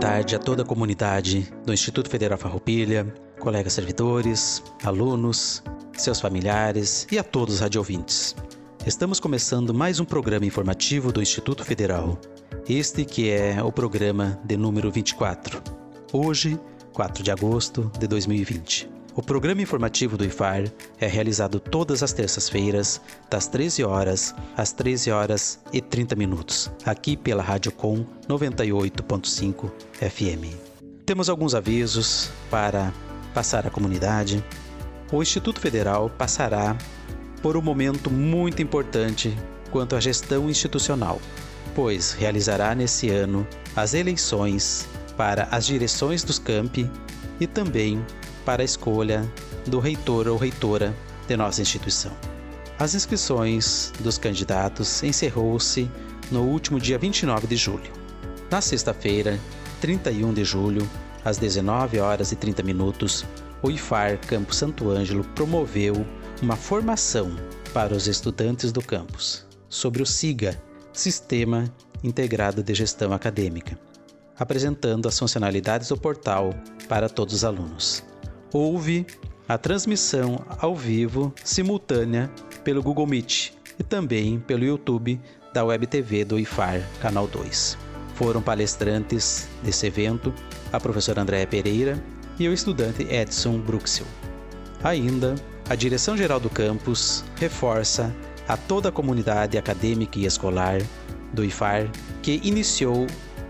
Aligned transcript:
Tarde 0.00 0.36
a 0.36 0.38
toda 0.38 0.62
a 0.62 0.66
comunidade 0.66 1.52
do 1.66 1.72
Instituto 1.72 2.08
Federal 2.08 2.38
Farroupilha, 2.38 3.12
colegas 3.40 3.72
servidores, 3.72 4.62
alunos, 4.84 5.62
seus 5.92 6.20
familiares 6.20 7.04
e 7.10 7.18
a 7.18 7.24
todos 7.24 7.56
os 7.56 7.60
radiovintes. 7.60 8.36
Estamos 8.86 9.18
começando 9.18 9.74
mais 9.74 9.98
um 9.98 10.04
programa 10.04 10.46
informativo 10.46 11.10
do 11.10 11.20
Instituto 11.20 11.64
Federal. 11.64 12.16
Este 12.68 13.04
que 13.04 13.28
é 13.28 13.60
o 13.60 13.72
programa 13.72 14.38
de 14.44 14.56
número 14.56 14.88
24. 14.88 15.60
Hoje, 16.12 16.60
4 16.92 17.24
de 17.24 17.32
agosto 17.32 17.90
de 17.98 18.06
2020. 18.06 18.97
O 19.18 19.22
programa 19.22 19.60
informativo 19.60 20.16
do 20.16 20.24
IFAR 20.24 20.72
é 21.00 21.08
realizado 21.08 21.58
todas 21.58 22.04
as 22.04 22.12
terças-feiras, 22.12 23.00
das 23.28 23.48
13 23.48 23.82
horas 23.82 24.32
às 24.56 24.70
13 24.70 25.10
horas 25.10 25.58
e 25.72 25.80
30 25.80 26.14
minutos, 26.14 26.70
aqui 26.86 27.16
pela 27.16 27.42
Rádio 27.42 27.72
Com 27.72 28.06
98.5 28.28 29.72
FM. 29.94 30.54
Temos 31.04 31.28
alguns 31.28 31.52
avisos 31.52 32.30
para 32.48 32.94
passar 33.34 33.66
à 33.66 33.70
comunidade. 33.70 34.40
O 35.10 35.20
Instituto 35.20 35.58
Federal 35.58 36.08
passará 36.10 36.78
por 37.42 37.56
um 37.56 37.60
momento 37.60 38.12
muito 38.12 38.62
importante 38.62 39.36
quanto 39.72 39.96
à 39.96 40.00
gestão 40.00 40.48
institucional, 40.48 41.20
pois 41.74 42.12
realizará 42.12 42.72
nesse 42.72 43.10
ano 43.10 43.44
as 43.74 43.94
eleições 43.94 44.86
para 45.16 45.48
as 45.50 45.66
direções 45.66 46.22
dos 46.22 46.38
campi 46.38 46.88
e 47.40 47.48
também 47.48 48.00
para 48.48 48.62
a 48.62 48.64
escolha 48.64 49.30
do 49.66 49.78
reitor 49.78 50.26
ou 50.26 50.38
reitora 50.38 50.96
de 51.26 51.36
nossa 51.36 51.60
instituição. 51.60 52.12
As 52.78 52.94
inscrições 52.94 53.92
dos 54.00 54.16
candidatos 54.16 55.02
encerrou-se 55.02 55.86
no 56.30 56.44
último 56.44 56.80
dia 56.80 56.96
29 56.98 57.46
de 57.46 57.56
julho. 57.56 57.92
Na 58.50 58.62
sexta-feira, 58.62 59.38
31 59.82 60.32
de 60.32 60.44
julho, 60.44 60.88
às 61.22 61.36
19 61.36 62.00
horas 62.00 62.32
e 62.32 62.36
30 62.36 62.62
minutos, 62.62 63.22
o 63.62 63.70
IFAR 63.70 64.18
Campo 64.26 64.54
Santo 64.54 64.88
Ângelo 64.88 65.24
promoveu 65.34 66.06
uma 66.40 66.56
formação 66.56 67.36
para 67.74 67.94
os 67.94 68.08
estudantes 68.08 68.72
do 68.72 68.80
campus 68.80 69.46
sobre 69.68 70.02
o 70.02 70.06
SIGA, 70.06 70.58
Sistema 70.94 71.70
Integrado 72.02 72.62
de 72.62 72.72
Gestão 72.72 73.12
Acadêmica, 73.12 73.78
apresentando 74.38 75.06
as 75.06 75.18
funcionalidades 75.18 75.88
do 75.88 75.98
portal 75.98 76.54
para 76.88 77.10
todos 77.10 77.34
os 77.34 77.44
alunos 77.44 78.07
houve 78.52 79.06
a 79.48 79.56
transmissão 79.56 80.44
ao 80.58 80.74
vivo 80.74 81.32
simultânea 81.44 82.30
pelo 82.64 82.82
Google 82.82 83.06
Meet 83.06 83.52
e 83.78 83.82
também 83.82 84.38
pelo 84.38 84.64
YouTube 84.64 85.20
da 85.52 85.64
Web 85.64 85.86
TV 85.86 86.24
do 86.24 86.38
IFAR 86.38 86.82
Canal 87.00 87.26
2. 87.26 87.78
Foram 88.14 88.42
palestrantes 88.42 89.48
desse 89.62 89.86
evento 89.86 90.34
a 90.72 90.78
professora 90.78 91.22
Andréa 91.22 91.46
Pereira 91.46 92.02
e 92.38 92.48
o 92.48 92.52
estudante 92.52 93.02
Edson 93.04 93.58
Bruxel. 93.58 94.06
Ainda, 94.82 95.34
a 95.68 95.74
direção-geral 95.74 96.40
do 96.40 96.50
campus 96.50 97.24
reforça 97.36 98.14
a 98.46 98.56
toda 98.56 98.88
a 98.88 98.92
comunidade 98.92 99.58
acadêmica 99.58 100.18
e 100.18 100.26
escolar 100.26 100.80
do 101.32 101.44
IFAR 101.44 101.90
que 102.22 102.40
iniciou 102.42 103.06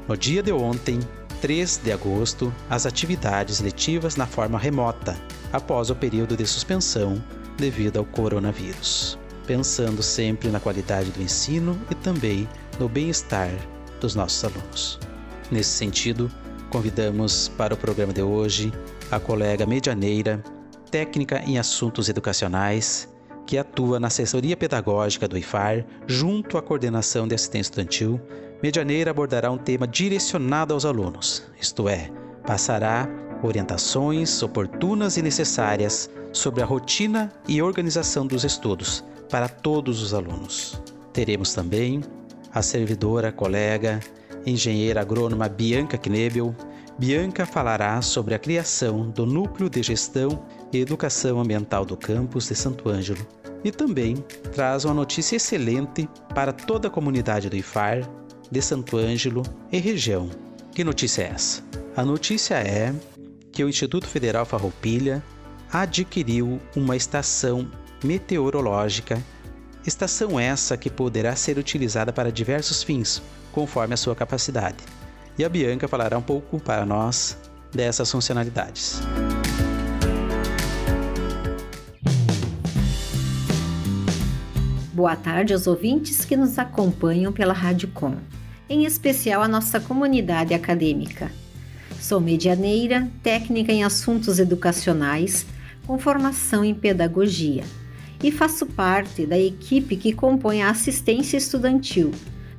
no 0.07 0.17
dia 0.17 0.43
de 0.43 0.53
ontem 0.53 0.99
3 1.41 1.81
de 1.85 1.93
agosto 1.93 2.53
as 2.69 2.87
atividades 2.87 3.61
letivas 3.61 4.17
na 4.17 4.27
forma 4.27 4.59
remota, 4.59 5.17
após 5.53 5.91
o 5.91 5.95
período 5.95 6.37
de 6.37 6.47
suspensão 6.47 7.23
devido 7.57 7.99
ao 7.99 8.05
coronavírus, 8.05 9.19
pensando 9.47 10.03
sempre 10.03 10.49
na 10.49 10.61
qualidade 10.61 11.11
do 11.11 11.23
ensino 11.23 11.79
e 11.91 11.95
também 11.95 12.49
no 12.79 12.89
bem-estar 12.89 13.51
dos 14.01 14.15
nossos 14.15 14.45
alunos. 14.45 14.99
Nesse 15.51 15.71
sentido, 15.71 16.31
convidamos 16.71 17.49
para 17.57 17.75
o 17.75 17.77
programa 17.77 18.13
de 18.13 18.23
hoje 18.23 18.73
a 19.11 19.19
colega 19.19 19.67
medianeira, 19.67 20.43
técnica 20.91 21.43
em 21.47 21.59
assuntos 21.59 22.09
educacionais, 22.09 23.09
que 23.47 23.57
atua 23.57 23.99
na 23.99 24.09
assessoria 24.09 24.57
pedagógica 24.57 25.27
do 25.27 25.39
IFAR, 25.39 25.85
junto 26.07 26.59
à 26.59 26.63
coordenação 26.63 27.27
de 27.27 27.35
assistência 27.35 27.71
estudantil, 27.71 28.21
Medianeira 28.63 29.13
abordará 29.13 29.51
um 29.53 29.59
tema 29.59 29.87
direcionado 29.87 30.75
aos 30.75 30.85
alunos, 30.85 31.45
isto 31.61 31.89
é, 31.89 32.11
passará 32.45 33.09
orientações 33.41 34.43
oportunas 34.43 35.17
e 35.17 35.23
necessárias 35.23 36.11
sobre 36.33 36.61
a 36.61 36.67
rotina 36.67 37.33
e 37.47 37.63
organização 37.63 38.27
dos 38.27 38.43
estudos 38.45 39.05
para 39.31 39.49
todos 39.49 40.03
os 40.03 40.13
alunos. 40.13 40.83
Teremos 41.13 41.55
também 41.55 42.03
a 42.53 42.61
servidora, 42.61 43.31
colega, 43.31 44.01
engenheira 44.45 45.03
agrônoma 45.03 45.49
Bianca 45.49 45.97
Knebel. 45.97 46.53
Bianca 46.99 47.47
falará 47.47 48.03
sobre 48.03 48.35
a 48.35 48.41
criação 48.41 49.09
do 49.11 49.25
Núcleo 49.25 49.71
de 49.71 49.85
Gestão 49.85 50.45
e 50.73 50.81
Educação 50.81 51.41
Ambiental 51.41 51.85
do 51.85 51.97
campus 51.97 52.49
de 52.49 52.57
Santo 52.57 52.89
Ângelo 52.89 53.25
e 53.63 53.71
também 53.71 54.17
traz 54.53 54.85
uma 54.85 54.95
notícia 54.95 55.37
excelente 55.37 56.09
para 56.35 56.53
toda 56.53 56.89
a 56.89 56.91
comunidade 56.91 57.49
do 57.49 57.57
IFAR 57.57 58.09
de 58.51 58.63
Santo 58.63 58.97
Ângelo 58.97 59.43
e 59.71 59.79
região. 59.79 60.31
Que 60.73 60.85
notícia 60.85 61.23
é 61.23 61.29
essa? 61.29 61.63
A 61.97 62.05
notícia 62.05 62.55
é 62.55 62.95
que 63.53 63.65
o 63.65 63.69
Instituto 63.69 64.07
Federal 64.07 64.47
Farroupilha 64.47 65.23
adquiriu 65.73 66.61
uma 66.75 66.97
estação 66.97 67.71
meteorológica, 68.05 69.21
estação 69.87 70.39
essa 70.39 70.77
que 70.77 70.89
poderá 70.89 71.35
ser 71.35 71.59
utilizada 71.59 72.13
para 72.13 72.31
diversos 72.31 72.83
fins, 72.83 73.21
conforme 73.53 73.95
a 73.95 73.97
sua 73.97 74.15
capacidade. 74.15 74.85
E 75.37 75.45
a 75.45 75.49
Bianca 75.49 75.89
falará 75.89 76.17
um 76.17 76.23
pouco 76.23 76.61
para 76.61 76.87
nós 76.87 77.37
dessas 77.73 78.11
funcionalidades. 78.11 79.01
Boa 84.93 85.15
tarde 85.15 85.53
aos 85.53 85.67
ouvintes 85.67 86.25
que 86.25 86.37
nos 86.37 86.59
acompanham 86.59 87.33
pela 87.33 87.53
Rádio 87.53 87.89
Com 87.89 88.17
em 88.69 88.85
especial 88.85 89.43
a 89.43 89.49
nossa 89.49 89.81
comunidade 89.81 90.53
acadêmica. 90.53 91.33
Sou 91.99 92.21
medianeira, 92.21 93.09
técnica 93.23 93.73
em 93.73 93.83
assuntos 93.83 94.39
educacionais, 94.39 95.47
com 95.87 95.99
formação 95.99 96.65
em 96.65 96.75
pedagogia, 96.75 97.65
e 98.23 98.31
faço 98.31 98.67
parte 98.67 99.25
da 99.25 99.39
equipe 99.39 99.97
que 99.97 100.13
compõe 100.13 100.63
a 100.63 100.71
assistência 100.71 101.37
estudantil, 101.37 102.13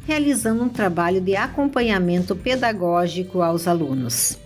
realizando 0.07 0.63
um 0.63 0.69
trabalho 0.69 1.21
de 1.21 1.35
acompanhamento 1.35 2.35
pedagógico 2.35 3.41
aos 3.41 3.67
alunos. 3.67 4.37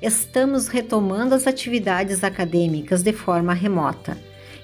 Estamos 0.00 0.68
retomando 0.68 1.34
as 1.34 1.46
atividades 1.46 2.24
acadêmicas 2.24 3.02
de 3.02 3.12
forma 3.12 3.52
remota, 3.52 4.16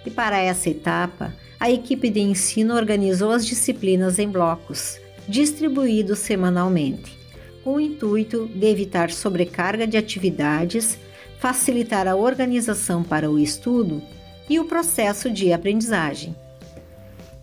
e 0.07 0.11
para 0.11 0.39
essa 0.39 0.71
etapa, 0.71 1.35
a 1.61 1.71
equipe 1.71 2.09
de 2.09 2.21
ensino 2.21 2.75
organizou 2.75 3.31
as 3.31 3.45
disciplinas 3.45 4.19
em 4.19 4.29
blocos 4.29 5.04
distribuídos 5.29 6.19
semanalmente, 6.19 7.19
com 7.63 7.75
o 7.75 7.81
intuito 7.81 8.47
de 8.47 8.67
evitar 8.67 9.11
sobrecarga 9.11 9.87
de 9.87 9.97
atividades, 9.97 10.99
facilitar 11.39 12.07
a 12.07 12.15
organização 12.15 13.03
para 13.03 13.31
o 13.31 13.39
estudo 13.39 14.03
e 14.49 14.61
o 14.61 14.67
processo 14.67 15.31
de 15.31 15.53
aprendizagem. 15.53 16.37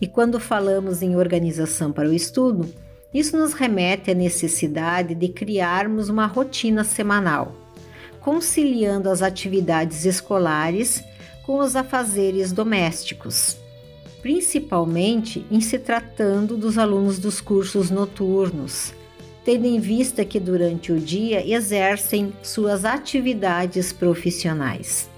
E 0.00 0.06
quando 0.06 0.38
falamos 0.38 1.02
em 1.02 1.16
organização 1.16 1.92
para 1.92 2.08
o 2.08 2.12
estudo, 2.12 2.72
isso 3.12 3.36
nos 3.36 3.52
remete 3.52 4.10
à 4.10 4.14
necessidade 4.14 5.14
de 5.14 5.28
criarmos 5.28 6.08
uma 6.08 6.26
rotina 6.26 6.82
semanal, 6.82 7.54
conciliando 8.20 9.10
as 9.10 9.22
atividades 9.22 10.04
escolares 10.04 11.02
com 11.44 11.58
os 11.58 11.76
afazeres 11.76 12.52
domésticos 12.52 13.61
principalmente 14.22 15.44
em 15.50 15.60
se 15.60 15.78
tratando 15.78 16.56
dos 16.56 16.78
alunos 16.78 17.18
dos 17.18 17.40
cursos 17.40 17.90
noturnos, 17.90 18.94
tendo 19.44 19.66
em 19.66 19.80
vista 19.80 20.24
que 20.24 20.38
durante 20.38 20.92
o 20.92 21.00
dia 21.00 21.44
exercem 21.44 22.32
suas 22.42 22.84
atividades 22.84 23.92
profissionais. 23.92 25.10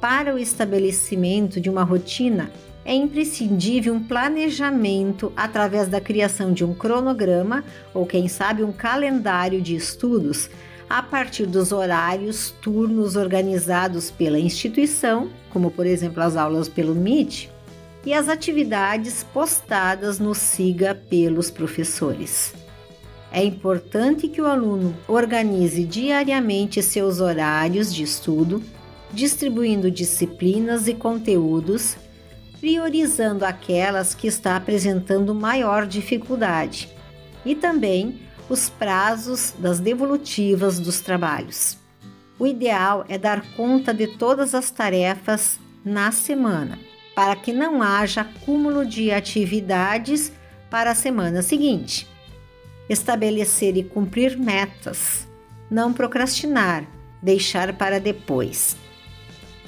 Para 0.00 0.34
o 0.34 0.38
estabelecimento 0.38 1.60
de 1.60 1.70
uma 1.70 1.84
rotina, 1.84 2.50
é 2.84 2.92
imprescindível 2.92 3.94
um 3.94 4.02
planejamento 4.02 5.32
através 5.36 5.86
da 5.86 6.00
criação 6.00 6.52
de 6.52 6.64
um 6.64 6.74
cronograma 6.74 7.62
ou, 7.94 8.04
quem 8.04 8.26
sabe, 8.26 8.64
um 8.64 8.72
calendário 8.72 9.62
de 9.62 9.76
estudos 9.76 10.50
a 10.90 11.00
partir 11.00 11.46
dos 11.46 11.70
horários, 11.70 12.52
turnos 12.60 13.14
organizados 13.14 14.10
pela 14.10 14.38
instituição, 14.38 15.30
como 15.48 15.70
por 15.70 15.86
exemplo 15.86 16.20
as 16.20 16.36
aulas 16.36 16.68
pelo 16.68 16.92
Meet, 16.92 17.51
e 18.04 18.12
as 18.12 18.28
atividades 18.28 19.24
postadas 19.32 20.18
no 20.18 20.34
SIGA 20.34 20.94
pelos 20.94 21.50
professores. 21.50 22.52
É 23.30 23.42
importante 23.42 24.28
que 24.28 24.42
o 24.42 24.46
aluno 24.46 24.94
organize 25.08 25.84
diariamente 25.84 26.82
seus 26.82 27.20
horários 27.20 27.94
de 27.94 28.02
estudo, 28.02 28.62
distribuindo 29.12 29.90
disciplinas 29.90 30.86
e 30.86 30.94
conteúdos, 30.94 31.96
priorizando 32.60 33.44
aquelas 33.44 34.14
que 34.14 34.26
está 34.26 34.56
apresentando 34.56 35.34
maior 35.34 35.86
dificuldade 35.86 36.88
e 37.44 37.54
também 37.54 38.20
os 38.48 38.68
prazos 38.68 39.54
das 39.58 39.80
devolutivas 39.80 40.78
dos 40.78 41.00
trabalhos. 41.00 41.78
O 42.38 42.46
ideal 42.46 43.04
é 43.08 43.16
dar 43.16 43.42
conta 43.56 43.94
de 43.94 44.06
todas 44.06 44.54
as 44.54 44.70
tarefas 44.70 45.58
na 45.84 46.12
semana, 46.12 46.78
para 47.14 47.36
que 47.36 47.52
não 47.52 47.82
haja 47.82 48.22
acúmulo 48.22 48.86
de 48.86 49.10
atividades 49.10 50.32
para 50.70 50.92
a 50.92 50.94
semana 50.94 51.42
seguinte. 51.42 52.08
Estabelecer 52.88 53.76
e 53.76 53.84
cumprir 53.84 54.38
metas, 54.38 55.28
não 55.70 55.92
procrastinar, 55.92 56.86
deixar 57.22 57.72
para 57.74 58.00
depois. 58.00 58.76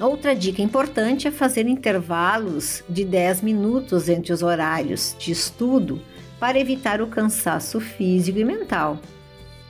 Outra 0.01 0.35
dica 0.35 0.61
importante 0.61 1.29
é 1.29 1.31
fazer 1.31 1.69
intervalos 1.69 2.83
de 2.89 3.05
10 3.05 3.43
minutos 3.43 4.09
entre 4.09 4.33
os 4.33 4.43
horários 4.43 5.15
de 5.19 5.31
estudo 5.31 6.03
para 6.41 6.59
evitar 6.59 7.01
o 7.01 7.07
cansaço 7.07 7.81
físico 7.81 8.39
e 8.39 8.45
mental. 8.45 8.99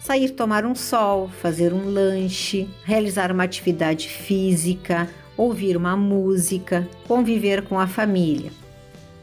Sair 0.01 0.31
tomar 0.31 0.65
um 0.65 0.75
sol, 0.75 1.31
fazer 1.41 1.73
um 1.73 1.85
lanche, 1.85 2.69
realizar 2.85 3.31
uma 3.31 3.45
atividade 3.45 4.09
física, 4.09 5.09
ouvir 5.37 5.77
uma 5.77 5.97
música, 5.97 6.89
conviver 7.07 7.63
com 7.63 7.79
a 7.79 7.87
família. 7.87 8.53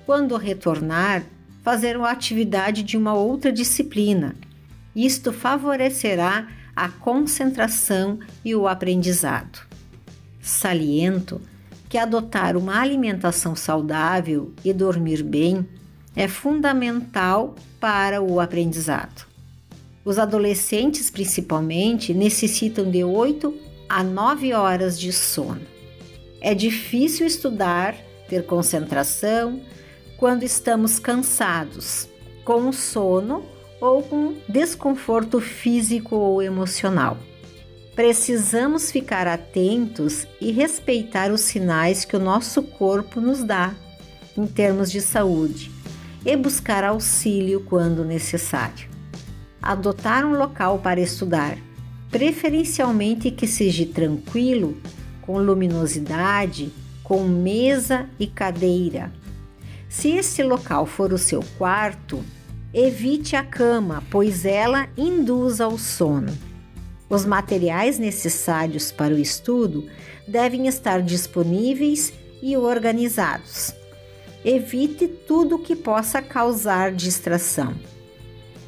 Quando 0.06 0.38
retornar, 0.38 1.24
fazer 1.64 1.96
uma 1.96 2.10
atividade 2.10 2.84
de 2.84 2.98
uma 2.98 3.14
outra 3.14 3.52
disciplina. 3.52 4.36
Isto 4.96 5.32
favorecerá 5.32 6.48
a 6.76 6.90
concentração 6.90 8.20
e 8.44 8.56
o 8.56 8.68
aprendizado. 8.68 9.60
Saliento 10.42 11.40
que 11.88 11.98
adotar 11.98 12.58
uma 12.58 12.80
alimentação 12.80 13.56
saudável 13.56 14.54
e 14.64 14.74
dormir 14.74 15.24
bem 15.24 15.66
é 16.16 16.28
fundamental 16.28 17.56
para 17.80 18.22
o 18.22 18.40
aprendizado. 18.40 19.28
Os 20.04 20.18
adolescentes, 20.18 21.10
principalmente, 21.10 22.14
necessitam 22.14 22.90
de 22.90 23.04
8 23.04 23.54
a 23.88 24.04
9 24.04 24.54
horas 24.54 25.00
de 25.00 25.12
sono. 25.14 25.62
É 26.42 26.56
difícil 26.56 27.28
estudar, 27.28 27.96
ter 28.28 28.46
concentração, 28.46 29.62
quando 30.18 30.44
estamos 30.44 30.98
cansados, 30.98 32.08
com 32.44 32.72
sono 32.72 33.46
ou 33.80 34.02
com 34.02 34.36
desconforto 34.50 35.40
físico 35.40 36.16
ou 36.16 36.42
emocional. 36.42 37.18
Precisamos 37.96 38.92
ficar 38.92 39.28
atentos 39.28 40.26
e 40.40 40.52
respeitar 40.52 41.32
os 41.32 41.42
sinais 41.42 42.06
que 42.06 42.16
o 42.16 42.20
nosso 42.20 42.64
corpo 42.64 43.22
nos 43.22 43.44
dá 43.44 43.76
em 44.36 44.48
termos 44.48 44.92
de 44.92 45.02
saúde 45.02 45.72
e 46.26 46.36
buscar 46.36 46.84
auxílio 46.84 47.66
quando 47.68 48.06
necessário. 48.06 48.90
Adotar 49.62 50.26
um 50.26 50.38
local 50.38 50.80
para 50.80 51.00
estudar, 51.00 51.58
preferencialmente 52.10 53.30
que 53.30 53.46
seja 53.46 53.86
tranquilo, 53.86 54.78
com 55.32 55.38
luminosidade, 55.38 56.74
com 57.02 57.24
mesa 57.24 58.10
e 58.20 58.28
cadeira. 58.28 59.14
Se 59.88 60.10
esse 60.10 60.44
local 60.44 60.86
for 60.86 61.14
o 61.14 61.18
seu 61.18 61.42
quarto, 61.58 62.22
evite 62.74 63.38
a 63.38 63.42
cama, 63.42 64.04
pois 64.12 64.44
ela 64.44 64.90
induz 64.98 65.62
ao 65.62 65.78
sono. 65.78 66.38
Os 67.10 67.26
materiais 67.26 67.98
necessários 67.98 68.92
para 68.92 69.14
o 69.14 69.18
estudo 69.18 69.88
devem 70.28 70.68
estar 70.68 71.02
disponíveis 71.02 72.12
e 72.42 72.58
organizados. 72.58 73.74
Evite 74.44 75.08
tudo 75.08 75.60
que 75.60 75.78
possa 75.78 76.22
causar 76.22 76.92
distração. 76.92 77.74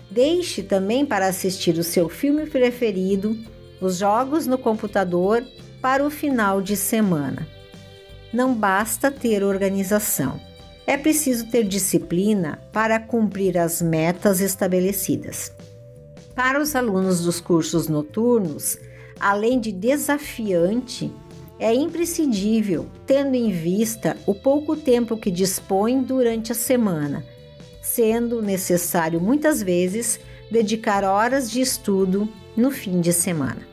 Deixe 0.10 0.64
também 0.64 1.06
para 1.06 1.28
assistir 1.28 1.78
o 1.78 1.84
seu 1.84 2.08
filme 2.08 2.46
preferido, 2.46 3.38
os 3.82 3.98
jogos 3.98 4.48
no 4.48 4.58
computador 4.58 5.44
para 5.84 6.06
o 6.06 6.10
final 6.10 6.62
de 6.62 6.78
semana. 6.78 7.46
Não 8.32 8.56
basta 8.56 9.12
ter 9.12 9.44
organização. 9.44 10.40
É 10.88 10.96
preciso 10.96 11.52
ter 11.52 11.66
disciplina 11.66 12.58
para 12.72 13.02
cumprir 13.02 13.58
as 13.58 13.82
metas 13.82 14.40
estabelecidas. 14.40 15.52
Para 16.34 16.62
os 16.62 16.74
alunos 16.74 17.26
dos 17.26 17.42
cursos 17.42 17.90
noturnos, 17.90 18.78
além 19.20 19.60
de 19.60 19.74
desafiante, 19.74 21.12
é 21.60 21.74
imprescindível, 21.76 22.88
tendo 23.06 23.36
em 23.36 23.52
vista 23.52 24.16
o 24.26 24.34
pouco 24.34 24.78
tempo 24.78 25.18
que 25.18 25.30
dispõe 25.30 26.02
durante 26.02 26.54
a 26.54 26.56
semana, 26.56 27.26
sendo 27.82 28.42
necessário 28.42 29.20
muitas 29.20 29.62
vezes 29.62 30.18
dedicar 30.50 31.04
horas 31.04 31.52
de 31.52 31.60
estudo 31.60 32.30
no 32.56 32.72
fim 32.72 33.02
de 33.02 33.12
semana. 33.12 33.73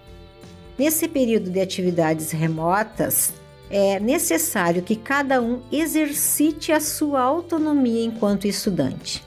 Nesse 0.80 1.06
período 1.06 1.50
de 1.50 1.60
atividades 1.60 2.30
remotas, 2.30 3.34
é 3.68 4.00
necessário 4.00 4.80
que 4.80 4.96
cada 4.96 5.38
um 5.38 5.60
exercite 5.70 6.72
a 6.72 6.80
sua 6.80 7.20
autonomia 7.20 8.02
enquanto 8.02 8.46
estudante. 8.46 9.22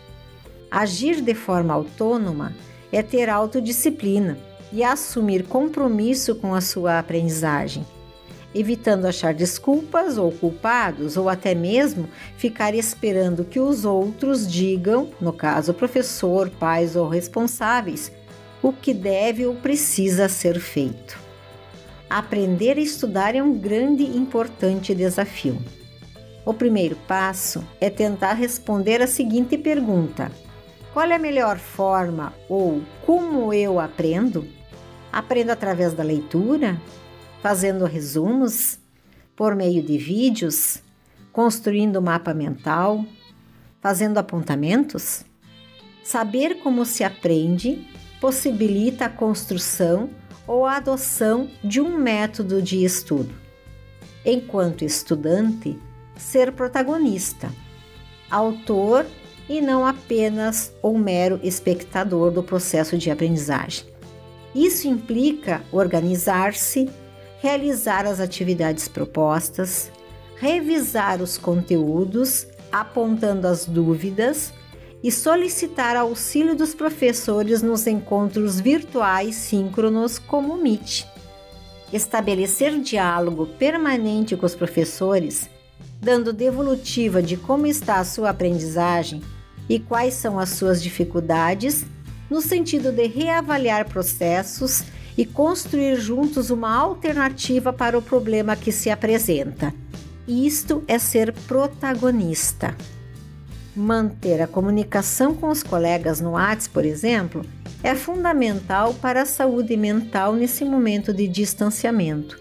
Agir 0.71 1.21
de 1.21 1.35
forma 1.35 1.71
autônoma 1.71 2.55
é 2.91 3.03
ter 3.03 3.29
autodisciplina 3.29 4.35
e 4.71 4.83
assumir 4.83 5.43
compromisso 5.43 6.33
com 6.33 6.55
a 6.55 6.59
sua 6.59 6.97
aprendizagem 6.97 7.85
evitando 8.55 9.05
achar 9.05 9.33
desculpas 9.33 10.17
ou 10.17 10.31
culpados, 10.31 11.17
ou 11.17 11.27
até 11.27 11.55
mesmo 11.55 12.07
ficar 12.37 12.75
esperando 12.75 13.43
que 13.43 13.59
os 13.59 13.83
outros 13.83 14.51
digam, 14.51 15.09
no 15.19 15.33
caso 15.33 15.73
professor, 15.73 16.51
pais 16.51 16.95
ou 16.95 17.07
responsáveis, 17.07 18.11
o 18.61 18.71
que 18.71 18.93
deve 18.93 19.45
ou 19.45 19.55
precisa 19.55 20.29
ser 20.29 20.59
feito. 20.59 21.22
Aprender 22.13 22.77
a 22.77 22.79
estudar 22.79 23.33
é 23.33 23.41
um 23.41 23.57
grande 23.57 24.03
e 24.03 24.15
importante 24.15 24.93
desafio. 24.93 25.59
O 26.45 26.53
primeiro 26.53 26.95
passo 27.07 27.67
é 27.81 27.89
tentar 27.89 28.33
responder 28.33 29.01
a 29.01 29.07
seguinte 29.07 29.57
pergunta: 29.57 30.31
Qual 30.93 31.09
é 31.09 31.15
a 31.15 31.17
melhor 31.17 31.57
forma 31.57 32.31
ou 32.47 32.83
como 33.03 33.51
eu 33.51 33.79
aprendo? 33.79 34.47
Aprendo 35.11 35.49
através 35.49 35.93
da 35.95 36.03
leitura, 36.03 36.79
fazendo 37.41 37.83
resumos 37.85 38.77
por 39.35 39.55
meio 39.55 39.81
de 39.81 39.97
vídeos, 39.97 40.83
construindo 41.31 41.99
mapa 41.99 42.31
mental, 42.31 43.03
fazendo 43.81 44.19
apontamentos? 44.19 45.25
Saber 46.03 46.59
como 46.59 46.85
se 46.85 47.03
aprende 47.03 47.87
possibilita 48.21 49.05
a 49.05 49.09
construção 49.09 50.11
ou 50.47 50.65
a 50.65 50.77
adoção 50.77 51.49
de 51.63 51.79
um 51.79 51.97
método 51.97 52.61
de 52.61 52.83
estudo. 52.83 53.33
Enquanto 54.25 54.83
estudante, 54.83 55.79
ser 56.15 56.51
protagonista, 56.51 57.49
autor 58.29 59.05
e 59.49 59.61
não 59.61 59.85
apenas 59.85 60.73
um 60.83 60.97
mero 60.97 61.39
espectador 61.43 62.31
do 62.31 62.41
processo 62.41 62.97
de 62.97 63.11
aprendizagem. 63.11 63.85
Isso 64.55 64.87
implica 64.87 65.61
organizar-se 65.71 66.89
realizar 67.39 68.05
as 68.05 68.19
atividades 68.19 68.87
propostas, 68.87 69.91
revisar 70.37 71.21
os 71.21 71.37
conteúdos, 71.37 72.47
apontando 72.71 73.47
as 73.47 73.65
dúvidas 73.65 74.53
e 75.03 75.11
solicitar 75.11 75.97
auxílio 75.97 76.55
dos 76.55 76.73
professores 76.73 77.61
nos 77.61 77.85
encontros 77.85 78.61
virtuais 78.61 79.35
síncronos 79.35 80.17
como 80.17 80.53
o 80.53 80.57
Meet. 80.57 81.05
Estabelecer 81.91 82.79
diálogo 82.79 83.45
permanente 83.45 84.37
com 84.37 84.45
os 84.45 84.55
professores, 84.55 85.49
dando 85.99 86.31
devolutiva 86.31 87.21
de 87.21 87.35
como 87.35 87.67
está 87.67 87.99
a 87.99 88.05
sua 88.05 88.29
aprendizagem 88.29 89.21
e 89.67 89.77
quais 89.77 90.13
são 90.13 90.39
as 90.39 90.49
suas 90.49 90.81
dificuldades, 90.81 91.85
no 92.29 92.41
sentido 92.41 92.91
de 92.91 93.05
reavaliar 93.05 93.87
processos 93.89 94.83
e 95.17 95.25
construir 95.25 95.97
juntos 95.97 96.49
uma 96.49 96.73
alternativa 96.73 97.71
para 97.71 97.97
o 97.97 98.01
problema 98.01 98.55
que 98.55 98.71
se 98.71 98.89
apresenta. 98.89 99.73
Isto 100.27 100.83
é 100.87 100.97
ser 100.97 101.33
protagonista. 101.45 102.75
Manter 103.75 104.39
a 104.39 104.45
comunicação 104.45 105.33
com 105.33 105.49
os 105.49 105.63
colegas 105.63 106.21
no 106.21 106.33
WhatsApp, 106.33 106.69
por 106.69 106.85
exemplo, 106.85 107.43
é 107.81 107.95
fundamental 107.95 108.93
para 108.93 109.23
a 109.23 109.25
saúde 109.25 109.75
mental 109.75 110.35
nesse 110.35 110.63
momento 110.63 111.11
de 111.11 111.27
distanciamento, 111.27 112.39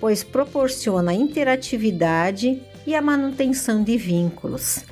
pois 0.00 0.24
proporciona 0.24 1.14
interatividade 1.14 2.60
e 2.84 2.96
a 2.96 3.00
manutenção 3.00 3.84
de 3.84 3.96
vínculos, 3.96 4.84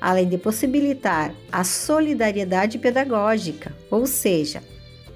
além 0.00 0.26
de 0.26 0.38
possibilitar 0.38 1.34
a 1.52 1.62
solidariedade 1.62 2.78
pedagógica, 2.78 3.76
ou 3.90 4.06
seja, 4.06 4.62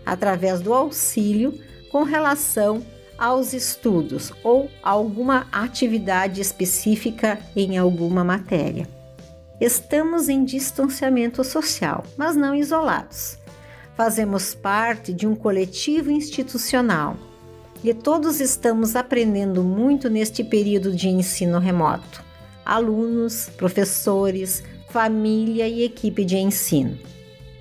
através 0.04 0.60
do 0.60 0.74
auxílio 0.74 1.58
com 1.90 2.02
relação 2.02 2.84
aos 3.16 3.54
estudos 3.54 4.30
ou 4.44 4.68
alguma 4.82 5.46
atividade 5.50 6.38
específica 6.38 7.38
em 7.56 7.78
alguma 7.78 8.22
matéria. 8.22 8.86
Estamos 9.62 10.28
em 10.28 10.44
distanciamento 10.44 11.44
social, 11.44 12.02
mas 12.16 12.34
não 12.34 12.52
isolados. 12.52 13.38
Fazemos 13.96 14.56
parte 14.56 15.12
de 15.12 15.24
um 15.24 15.36
coletivo 15.36 16.10
institucional 16.10 17.16
e 17.84 17.94
todos 17.94 18.40
estamos 18.40 18.96
aprendendo 18.96 19.62
muito 19.62 20.10
neste 20.10 20.42
período 20.42 20.92
de 20.92 21.08
ensino 21.08 21.60
remoto. 21.60 22.24
Alunos, 22.66 23.50
professores, 23.56 24.64
família 24.90 25.68
e 25.68 25.84
equipe 25.84 26.24
de 26.24 26.38
ensino. 26.38 26.98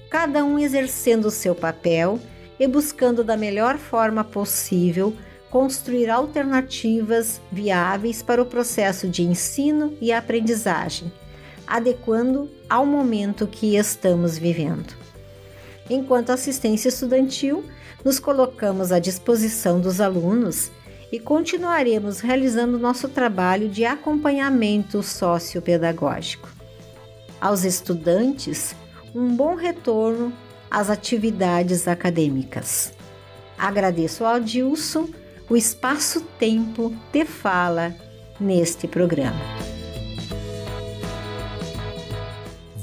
Cada 0.10 0.44
um 0.44 0.58
exercendo 0.58 1.26
o 1.26 1.32
seu 1.32 1.54
papel 1.54 2.20
e 2.60 2.68
buscando 2.68 3.24
da 3.24 3.38
melhor 3.38 3.78
forma 3.78 4.24
possível 4.24 5.16
construir 5.52 6.10
alternativas 6.10 7.40
viáveis 7.52 8.24
para 8.24 8.42
o 8.42 8.46
processo 8.48 9.08
de 9.08 9.22
ensino 9.22 9.96
e 10.02 10.12
aprendizagem 10.12 11.12
adequando 11.72 12.52
ao 12.70 12.86
momento 12.86 13.48
que 13.48 13.78
estamos 13.78 14.38
vivendo. 14.38 14.94
Enquanto 15.90 16.32
assistência 16.32 16.90
estudantil, 16.90 17.64
nos 18.04 18.20
colocamos 18.20 18.92
à 18.92 19.00
disposição 19.00 19.80
dos 19.80 20.02
alunos 20.02 20.70
e 21.14 21.18
continuaremos 21.18 22.20
realizando 22.20 22.78
nosso 22.78 23.08
trabalho 23.08 23.70
de 23.70 23.86
acompanhamento 23.86 25.02
sociopedagógico. 25.02 26.50
Aos 27.40 27.64
estudantes, 27.64 28.76
um 29.16 29.34
bom 29.34 29.56
retorno 29.56 30.34
às 30.70 30.90
atividades 30.90 31.88
acadêmicas. 31.88 32.92
Agradeço 33.58 34.26
ao 34.26 34.36
Adilson 34.36 35.08
o 35.50 35.56
espaço-tempo 35.56 36.94
de 37.14 37.24
fala 37.24 37.96
neste 38.40 38.90
programa. 38.90 39.71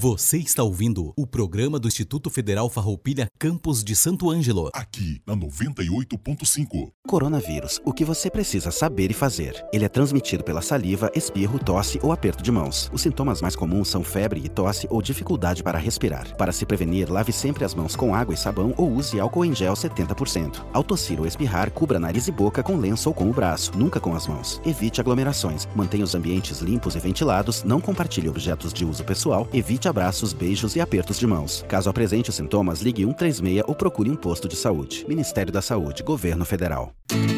Você 0.00 0.38
está 0.38 0.62
ouvindo 0.62 1.12
o 1.16 1.26
programa 1.26 1.76
do 1.76 1.88
Instituto 1.88 2.30
Federal 2.30 2.70
Farroupilha 2.70 3.26
Campos 3.36 3.82
de 3.82 3.96
Santo 3.96 4.30
Ângelo. 4.30 4.70
Aqui 4.72 5.20
na 5.26 5.34
98.5. 5.34 6.92
Coronavírus, 7.04 7.80
o 7.84 7.92
que 7.92 8.04
você 8.04 8.30
precisa 8.30 8.70
saber 8.70 9.10
e 9.10 9.14
fazer. 9.14 9.60
Ele 9.72 9.84
é 9.84 9.88
transmitido 9.88 10.44
pela 10.44 10.62
saliva, 10.62 11.10
espirro, 11.16 11.58
tosse 11.58 11.98
ou 12.00 12.12
aperto 12.12 12.44
de 12.44 12.52
mãos. 12.52 12.88
Os 12.92 13.02
sintomas 13.02 13.42
mais 13.42 13.56
comuns 13.56 13.88
são 13.88 14.04
febre 14.04 14.40
e 14.44 14.48
tosse 14.48 14.86
ou 14.88 15.02
dificuldade 15.02 15.64
para 15.64 15.78
respirar. 15.80 16.36
Para 16.36 16.52
se 16.52 16.64
prevenir, 16.64 17.10
lave 17.10 17.32
sempre 17.32 17.64
as 17.64 17.74
mãos 17.74 17.96
com 17.96 18.14
água 18.14 18.34
e 18.34 18.36
sabão 18.36 18.72
ou 18.76 18.92
use 18.92 19.18
álcool 19.18 19.46
em 19.46 19.52
gel 19.52 19.74
70%. 19.74 20.64
Ao 20.72 20.84
tossir 20.84 21.18
ou 21.18 21.26
espirrar, 21.26 21.72
cubra 21.72 21.98
nariz 21.98 22.28
e 22.28 22.30
boca 22.30 22.62
com 22.62 22.76
lenço 22.76 23.08
ou 23.08 23.14
com 23.14 23.28
o 23.28 23.32
braço, 23.32 23.76
nunca 23.76 23.98
com 23.98 24.14
as 24.14 24.28
mãos. 24.28 24.60
Evite 24.64 25.00
aglomerações. 25.00 25.66
Mantenha 25.74 26.04
os 26.04 26.14
ambientes 26.14 26.60
limpos 26.60 26.94
e 26.94 27.00
ventilados, 27.00 27.64
não 27.64 27.80
compartilhe 27.80 28.28
objetos 28.28 28.72
de 28.72 28.84
uso 28.84 29.02
pessoal, 29.02 29.48
evite 29.52 29.87
abraços, 29.88 30.32
beijos 30.32 30.76
e 30.76 30.80
apertos 30.80 31.18
de 31.18 31.26
mãos. 31.26 31.64
Caso 31.68 31.90
apresente 31.90 32.30
os 32.30 32.36
sintomas, 32.36 32.80
ligue 32.80 33.04
136 33.04 33.62
ou 33.66 33.74
procure 33.74 34.10
um 34.10 34.16
posto 34.16 34.46
de 34.46 34.54
saúde. 34.54 35.04
Ministério 35.08 35.52
da 35.52 35.62
Saúde, 35.62 36.02
Governo 36.02 36.44
Federal. 36.44 36.92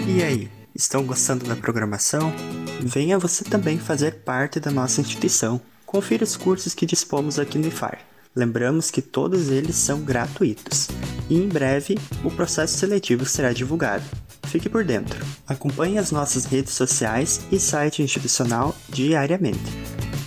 E 0.06 0.22
aí, 0.22 0.50
estão 0.74 1.04
gostando 1.04 1.46
da 1.46 1.56
programação? 1.56 2.32
Venha 2.80 3.18
você 3.18 3.44
também 3.44 3.78
fazer 3.78 4.22
parte 4.22 4.58
da 4.60 4.70
nossa 4.70 5.00
instituição. 5.00 5.60
Confira 5.86 6.24
os 6.24 6.36
cursos 6.36 6.74
que 6.74 6.86
dispomos 6.86 7.38
aqui 7.38 7.58
no 7.58 7.68
IFAR. 7.68 8.00
Lembramos 8.34 8.90
que 8.90 9.02
todos 9.02 9.50
eles 9.50 9.74
são 9.76 10.02
gratuitos 10.02 10.88
e 11.28 11.36
em 11.36 11.48
breve 11.48 11.98
o 12.22 12.30
processo 12.30 12.78
seletivo 12.78 13.24
será 13.24 13.52
divulgado. 13.52 14.04
Fique 14.44 14.68
por 14.68 14.84
dentro. 14.84 15.24
Acompanhe 15.46 15.98
as 15.98 16.12
nossas 16.12 16.44
redes 16.44 16.74
sociais 16.74 17.40
e 17.50 17.58
site 17.58 18.02
institucional 18.02 18.74
diariamente 18.88 19.58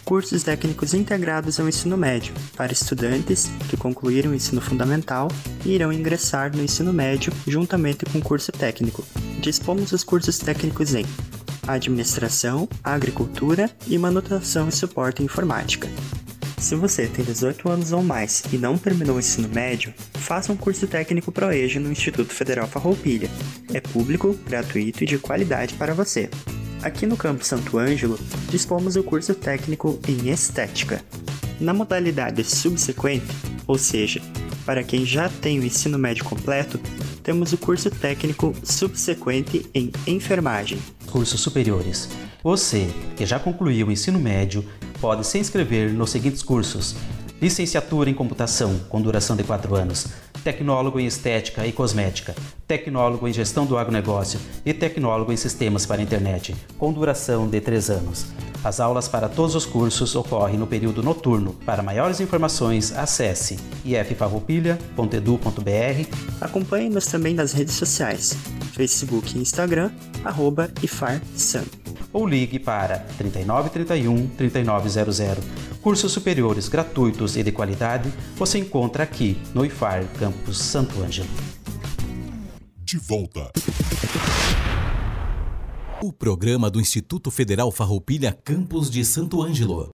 cursos 0.04 0.44
técnicos 0.44 0.94
integrados 0.94 1.60
ao 1.60 1.68
ensino 1.68 1.98
médio, 1.98 2.34
para 2.56 2.74
estudantes 2.74 3.50
que 3.70 3.78
concluíram 3.78 4.32
o 4.32 4.36
ensino 4.36 4.62
fundamental 4.62 5.28
e 5.66 5.72
irão 5.72 5.92
ingressar 5.92 6.56
no 6.56 6.64
ensino 6.64 6.94
médio 6.94 7.34
juntamente 7.48 8.06
com 8.06 8.20
o 8.20 8.24
curso 8.24 8.52
técnico. 8.52 9.04
Dispomos 9.40 9.92
os 9.92 10.04
cursos 10.04 10.38
técnicos 10.38 10.94
em 10.94 11.06
Administração, 11.68 12.68
Agricultura 12.84 13.70
e 13.88 13.98
Manutenção 13.98 14.68
e 14.68 14.72
Suporte 14.72 15.24
Informática. 15.24 15.90
Se 16.58 16.76
você 16.76 17.08
tem 17.08 17.26
18 17.26 17.70
anos 17.70 17.92
ou 17.92 18.02
mais 18.02 18.44
e 18.52 18.58
não 18.58 18.78
terminou 18.78 19.18
o 19.18 19.20
ensino 19.20 19.50
médio, 19.50 19.94
faça 20.14 20.52
um 20.52 20.56
curso 20.56 20.88
técnico 20.88 21.32
ProEja 21.32 21.80
no 21.80 21.92
Instituto 21.92 22.34
Federal 22.34 22.68
Farroupilha. 22.68 23.30
É 23.74 23.82
público, 23.82 24.34
gratuito 24.48 25.04
e 25.04 25.08
de 25.08 25.18
qualidade 25.18 25.74
para 25.74 25.94
você. 25.94 26.30
Aqui 26.84 27.06
no 27.06 27.16
Campo 27.16 27.46
Santo 27.46 27.78
Ângelo, 27.78 28.20
dispomos 28.50 28.96
do 28.96 29.04
curso 29.04 29.34
técnico 29.34 29.98
em 30.06 30.30
Estética. 30.30 31.02
Na 31.58 31.74
modalidade 31.74 32.44
subsequente, 32.44 33.26
ou 33.66 33.78
seja, 33.78 34.22
para 34.66 34.84
quem 34.84 35.06
já 35.06 35.30
tem 35.30 35.60
o 35.60 35.64
ensino 35.64 35.98
médio 35.98 36.26
completo, 36.26 36.78
temos 37.24 37.54
o 37.54 37.58
curso 37.58 37.90
técnico 37.90 38.54
subsequente 38.66 39.66
em 39.74 39.94
Enfermagem. 40.06 40.78
Cursos 41.10 41.40
superiores. 41.40 42.10
Você, 42.44 42.90
que 43.16 43.26
já 43.26 43.40
concluiu 43.40 43.88
o 43.88 43.92
ensino 43.92 44.20
médio, 44.20 44.66
pode 45.00 45.26
se 45.26 45.40
inscrever 45.40 45.90
nos 45.94 46.10
seguintes 46.10 46.44
cursos: 46.44 46.98
Licenciatura 47.42 48.10
em 48.10 48.14
Computação, 48.14 48.78
com 48.90 49.02
duração 49.02 49.38
de 49.38 49.44
4 49.46 49.74
anos 49.74 50.08
tecnólogo 50.44 51.00
em 51.00 51.06
estética 51.06 51.66
e 51.66 51.72
cosmética, 51.72 52.36
tecnólogo 52.68 53.28
em 53.28 53.34
gestão 53.34 53.66
do 53.66 53.78
agronegócio 53.78 54.40
e 54.66 54.74
tecnólogo 54.74 55.32
em 55.32 55.38
sistemas 55.38 55.86
para 55.86 56.02
a 56.02 56.04
internet, 56.04 56.54
com 56.78 56.92
duração 56.92 57.48
de 57.48 57.62
3 57.62 57.90
anos. 57.90 58.26
As 58.64 58.80
aulas 58.80 59.10
para 59.10 59.28
todos 59.28 59.56
os 59.56 59.66
cursos 59.66 60.16
ocorrem 60.16 60.58
no 60.58 60.66
período 60.66 61.04
noturno. 61.04 61.54
Para 61.66 61.84
maiores 61.84 62.22
informações, 62.22 62.94
acesse 62.94 63.60
iffarroupilha.edu.br. 63.84 66.08
Acompanhe-nos 66.40 67.08
também 67.08 67.34
nas 67.34 67.52
redes 67.52 67.76
sociais, 67.76 68.38
Facebook 68.74 69.38
e 69.38 69.40
Instagram, 69.40 69.92
arroba 70.24 70.72
IFARSAM. 70.82 71.66
Ou 72.12 72.28
ligue 72.28 72.60
para 72.60 73.00
3931 73.18 74.28
3900 74.36 75.64
Cursos 75.84 76.14
superiores 76.14 76.70
gratuitos 76.70 77.36
e 77.36 77.44
de 77.44 77.52
qualidade 77.52 78.10
você 78.38 78.58
encontra 78.58 79.04
aqui 79.04 79.38
no 79.54 79.66
IFAR 79.66 80.06
Campus 80.18 80.58
Santo 80.58 81.04
Ângelo. 81.04 81.28
De 82.82 82.98
volta. 82.98 83.52
O 86.02 86.14
programa 86.14 86.72
do 86.72 86.80
Instituto 86.80 87.30
Federal 87.30 87.70
Farroupilha 87.70 88.32
Campus 88.32 88.90
de 88.90 89.04
Santo 89.04 89.42
Ângelo. 89.42 89.90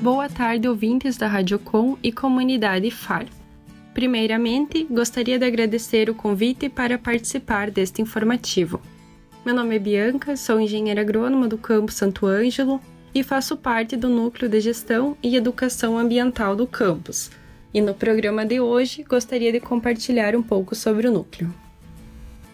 Boa 0.00 0.28
tarde, 0.28 0.68
ouvintes 0.68 1.16
da 1.16 1.26
Radiocom 1.26 1.96
e 2.04 2.12
comunidade 2.12 2.88
FAR. 2.92 3.26
Primeiramente, 3.94 4.84
gostaria 4.90 5.38
de 5.38 5.46
agradecer 5.46 6.10
o 6.10 6.14
convite 6.14 6.68
para 6.68 6.98
participar 6.98 7.70
deste 7.70 8.02
informativo. 8.02 8.80
Meu 9.46 9.54
nome 9.54 9.76
é 9.76 9.78
Bianca, 9.78 10.36
sou 10.36 10.60
engenheira 10.60 11.00
agrônoma 11.00 11.46
do 11.46 11.56
Campus 11.56 11.94
Santo 11.94 12.26
Ângelo 12.26 12.80
e 13.14 13.22
faço 13.22 13.56
parte 13.56 13.96
do 13.96 14.08
Núcleo 14.08 14.50
de 14.50 14.58
Gestão 14.58 15.16
e 15.22 15.36
Educação 15.36 15.96
Ambiental 15.96 16.56
do 16.56 16.66
campus. 16.66 17.30
E 17.72 17.80
no 17.80 17.94
programa 17.94 18.44
de 18.44 18.58
hoje 18.58 19.04
gostaria 19.04 19.52
de 19.52 19.60
compartilhar 19.60 20.34
um 20.34 20.42
pouco 20.42 20.74
sobre 20.74 21.06
o 21.06 21.12
núcleo. 21.12 21.54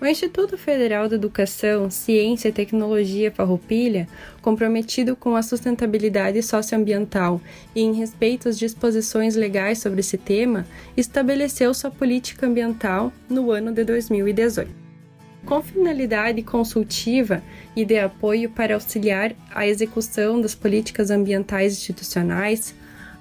O 0.00 0.07
Instituto 0.07 0.57
Federal 0.57 1.09
de 1.09 1.16
Educação, 1.16 1.90
Ciência 1.90 2.49
e 2.49 2.52
Tecnologia 2.52 3.30
Farroupilha, 3.30 4.09
comprometido 4.40 5.14
com 5.14 5.37
a 5.37 5.42
sustentabilidade 5.42 6.42
socioambiental 6.42 7.38
e 7.75 7.83
em 7.83 7.92
respeito 7.92 8.49
às 8.49 8.59
disposições 8.59 9.37
legais 9.37 9.78
sobre 9.78 10.00
esse 10.00 10.16
tema, 10.16 10.66
estabeleceu 10.97 11.75
sua 11.75 11.90
política 11.90 12.47
ambiental 12.47 13.12
no 13.28 13.50
ano 13.50 13.73
de 13.73 13.85
2018 13.85 14.80
com 15.45 15.62
finalidade 15.62 16.42
consultiva 16.42 17.42
e 17.75 17.83
de 17.83 17.99
apoio 17.99 18.50
para 18.50 18.75
auxiliar 18.75 19.33
a 19.50 19.66
execução 19.66 20.38
das 20.38 20.54
políticas 20.54 21.11
ambientais 21.11 21.73
institucionais, 21.73 22.75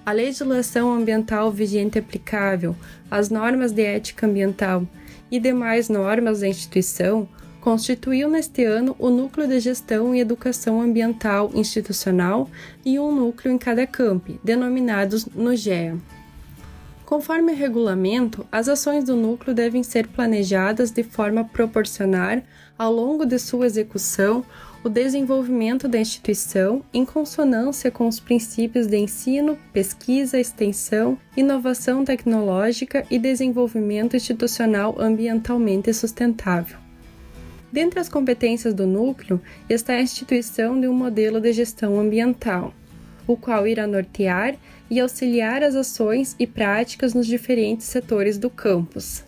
a 0.06 0.12
legislação 0.12 0.94
ambiental 0.94 1.50
vigente 1.50 1.98
aplicável, 1.98 2.76
as 3.10 3.30
normas 3.30 3.72
de 3.72 3.84
ética 3.84 4.28
ambiental 4.28 4.86
e 5.32 5.40
demais 5.40 5.90
normas 5.90 6.42
da 6.42 6.48
instituição, 6.48 7.28
constituiu 7.62 8.30
neste 8.30 8.64
ano 8.64 8.96
o 8.98 9.10
Núcleo 9.10 9.48
de 9.48 9.60
Gestão 9.60 10.16
e 10.16 10.20
Educação 10.20 10.82
Ambiental 10.82 11.52
Institucional 11.54 12.50
e 12.86 13.00
um 13.00 13.14
núcleo 13.14 13.54
em 13.54 13.58
cada 13.58 13.86
camp, 13.86 14.30
denominados 14.44 15.26
NUGEA. 15.26 15.98
Conforme 17.06 17.54
o 17.54 17.56
regulamento, 17.56 18.46
as 18.52 18.70
ações 18.70 19.04
do 19.04 19.16
núcleo 19.16 19.54
devem 19.54 19.82
ser 19.82 20.08
planejadas 20.08 20.92
de 20.92 21.04
forma 21.04 21.42
a 21.42 21.44
proporcionar, 21.44 22.44
ao 22.78 22.94
longo 22.94 23.26
de 23.26 23.40
sua 23.40 23.66
execução, 23.66 24.46
o 24.84 24.88
desenvolvimento 24.88 25.88
da 25.88 26.00
instituição 26.00 26.84
em 26.94 27.04
consonância 27.04 27.92
com 27.92 28.08
os 28.08 28.20
princípios 28.20 28.88
de 28.88 28.98
ensino, 28.98 29.58
pesquisa, 29.74 30.40
extensão, 30.40 31.18
inovação 31.36 32.06
tecnológica 32.06 33.06
e 33.12 33.20
desenvolvimento 33.20 34.16
institucional 34.16 34.96
ambientalmente 35.00 35.94
sustentável. 35.94 36.78
Dentre 37.72 38.00
as 38.00 38.10
competências 38.10 38.74
do 38.74 38.88
núcleo 38.88 39.42
está 39.70 39.94
a 39.94 40.02
instituição 40.02 40.80
de 40.80 40.88
um 40.88 40.94
modelo 40.94 41.40
de 41.40 41.52
gestão 41.52 42.00
ambiental, 42.00 42.74
o 43.28 43.36
qual 43.36 43.68
irá 43.68 43.86
nortear 43.86 44.56
e 44.90 45.00
auxiliar 45.00 45.62
as 45.62 45.76
ações 45.76 46.36
e 46.40 46.48
práticas 46.48 47.14
nos 47.14 47.28
diferentes 47.28 47.86
setores 47.86 48.38
do 48.38 48.50
campus. 48.50 49.24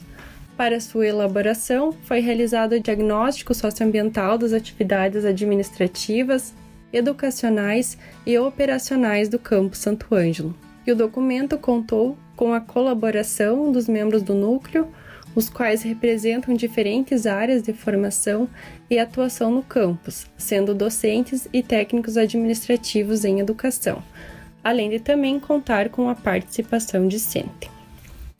Para 0.62 0.80
sua 0.80 1.08
elaboração, 1.08 1.92
foi 2.04 2.20
realizado 2.20 2.74
o 2.74 2.80
diagnóstico 2.80 3.52
socioambiental 3.52 4.38
das 4.38 4.54
atividades 4.54 5.26
administrativas, 5.26 6.54
educacionais 6.94 7.98
e 8.28 8.38
operacionais 8.38 9.28
do 9.28 9.40
Campo 9.40 9.76
Santo 9.76 10.14
Ângelo. 10.14 10.56
E 10.86 10.92
o 10.92 10.96
documento 10.96 11.58
contou 11.58 12.16
com 12.36 12.54
a 12.54 12.62
colaboração 12.62 13.72
dos 13.72 13.88
membros 13.88 14.22
do 14.22 14.36
núcleo, 14.36 14.88
os 15.34 15.50
quais 15.50 15.82
representam 15.82 16.54
diferentes 16.54 17.26
áreas 17.26 17.64
de 17.64 17.74
formação 17.74 18.48
e 18.88 19.00
atuação 19.00 19.50
no 19.50 19.64
campus, 19.64 20.28
sendo 20.38 20.76
docentes 20.76 21.48
e 21.52 21.64
técnicos 21.64 22.18
administrativos 22.18 23.26
em 23.26 23.40
educação, 23.40 24.04
além 24.64 24.92
de 24.92 25.00
também 25.00 25.40
contar 25.40 25.90
com 25.90 26.08
a 26.08 26.14
participação 26.14 27.08
discente. 27.08 27.81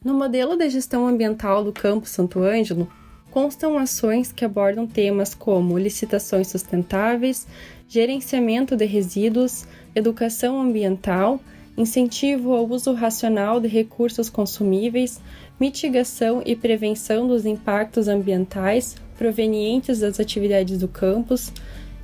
No 0.04 0.16
modelo 0.16 0.58
de 0.58 0.68
gestão 0.68 1.08
ambiental 1.08 1.64
do 1.64 1.72
Campo 1.72 2.08
Santo 2.08 2.42
Ângelo, 2.42 2.92
constam 3.30 3.78
ações 3.78 4.32
que 4.32 4.44
abordam 4.44 4.88
temas 4.88 5.36
como 5.36 5.78
licitações 5.78 6.48
sustentáveis, 6.48 7.46
gerenciamento 7.88 8.76
de 8.76 8.84
resíduos, 8.86 9.68
educação 9.94 10.60
ambiental, 10.60 11.40
incentivo 11.78 12.56
ao 12.56 12.68
uso 12.68 12.94
racional 12.94 13.60
de 13.60 13.68
recursos 13.68 14.28
consumíveis, 14.28 15.22
mitigação 15.60 16.42
e 16.44 16.56
prevenção 16.56 17.28
dos 17.28 17.46
impactos 17.46 18.08
ambientais 18.08 18.96
provenientes 19.20 20.00
das 20.00 20.20
atividades 20.20 20.80
do 20.80 20.88
campus, 20.88 21.54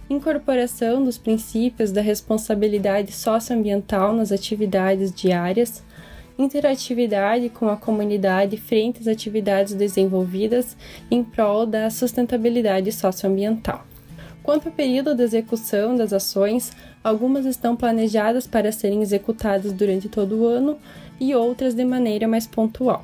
incorporação 0.07 1.03
dos 1.03 1.17
princípios 1.17 1.91
da 1.91 2.01
responsabilidade 2.01 3.11
socioambiental 3.11 4.13
nas 4.13 4.31
atividades 4.31 5.11
diárias, 5.11 5.81
interatividade 6.38 7.50
com 7.50 7.70
a 7.70 7.77
comunidade 7.77 8.58
frente 8.58 9.00
às 9.00 9.08
atividades 9.08 9.74
desenvolvidas 9.74 10.77
em 11.10 11.24
prol 11.24 11.65
da 11.65 11.89
sustentabilidade 11.89 12.91
socioambiental. 12.91 13.86
Quanto 14.44 14.67
ao 14.67 14.74
período 14.74 15.13
de 15.13 15.24
execução 15.24 15.96
das 15.96 16.13
ações, 16.13 16.72
algumas 17.03 17.46
estão 17.46 17.75
planejadas 17.75 18.48
para 18.48 18.72
serem 18.72 19.01
executadas 19.01 19.74
durante 19.74 20.08
todo 20.08 20.38
o 20.38 20.48
ano 20.48 20.77
e 21.20 21.36
outras 21.36 21.74
de 21.74 21.84
maneira 21.84 22.27
mais 22.27 22.48
pontual. 22.48 23.03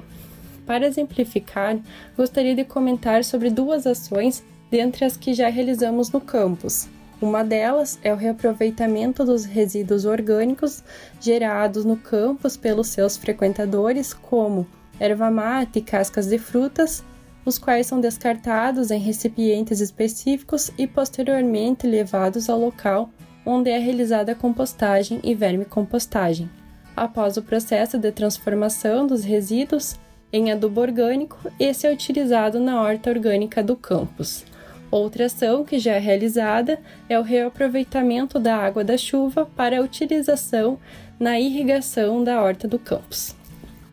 Para 0.66 0.88
exemplificar, 0.88 1.78
gostaria 2.16 2.56
de 2.56 2.64
comentar 2.64 3.24
sobre 3.26 3.50
duas 3.50 3.86
ações 3.86 4.44
dentre 4.72 5.04
as 5.04 5.18
que 5.18 5.34
já 5.34 5.50
realizamos 5.50 6.12
no 6.12 6.22
campus, 6.22 6.88
uma 7.24 7.42
delas 7.42 7.98
é 8.04 8.14
o 8.14 8.18
reaproveitamento 8.18 9.24
dos 9.24 9.46
resíduos 9.46 10.04
orgânicos 10.04 10.84
gerados 11.22 11.86
no 11.86 11.96
campus 11.96 12.58
pelos 12.58 12.90
seus 12.90 13.16
frequentadores, 13.16 14.14
como 14.14 14.68
erva 15.00 15.32
mate 15.32 15.80
e 15.80 15.82
cascas 15.82 16.28
de 16.28 16.38
frutas, 16.38 17.02
os 17.46 17.58
quais 17.58 17.88
são 17.88 18.02
descartados 18.02 18.92
em 18.92 19.00
recipientes 19.00 19.80
específicos 19.80 20.70
e 20.78 20.86
posteriormente 20.86 21.88
levados 21.88 22.50
ao 22.50 22.60
local 22.60 23.10
onde 23.46 23.70
é 23.70 23.78
realizada 23.78 24.34
a 24.34 24.36
compostagem 24.36 25.22
e 25.24 25.34
vermicompostagem. 25.34 26.50
Após 26.94 27.38
o 27.38 27.42
processo 27.42 27.98
de 27.98 28.12
transformação 28.12 29.08
dos 29.08 29.24
resíduos 29.24 29.96
em 30.32 30.52
adubo 30.52 30.82
orgânico, 30.82 31.38
esse 31.58 31.88
é 31.88 31.92
utilizado 31.92 32.60
na 32.60 32.82
horta 32.82 33.10
orgânica 33.10 33.64
do 33.64 33.78
campus. 33.78 34.46
Outra 34.94 35.26
ação 35.26 35.66
que 35.66 35.80
já 35.80 35.94
é 35.94 35.98
realizada 35.98 36.80
é 37.10 37.18
o 37.18 37.24
reaproveitamento 37.24 38.38
da 38.38 38.56
água 38.56 38.84
da 38.84 38.96
chuva 38.96 39.44
para 39.44 39.82
utilização 39.82 40.78
na 41.20 41.40
irrigação 41.40 42.24
da 42.24 42.40
horta 42.40 42.68
do 42.68 42.78
campus. 42.78 43.36